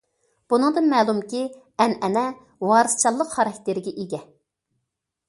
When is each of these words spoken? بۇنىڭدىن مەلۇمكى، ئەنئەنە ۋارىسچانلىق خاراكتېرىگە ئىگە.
بۇنىڭدىن 0.51 0.87
مەلۇمكى، 0.93 1.41
ئەنئەنە 1.85 2.23
ۋارىسچانلىق 2.71 3.31
خاراكتېرىگە 3.37 3.95
ئىگە. 4.05 4.23